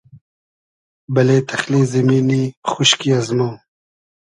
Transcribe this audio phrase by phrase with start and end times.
[1.13, 3.39] بئلې تئخلې زیمینی خوشکی ازمۉ